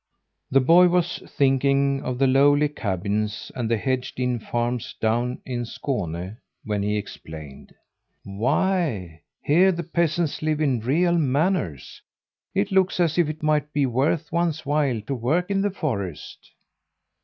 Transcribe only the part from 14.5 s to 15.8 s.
while to work in the